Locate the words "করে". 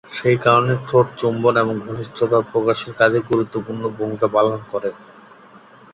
4.71-4.89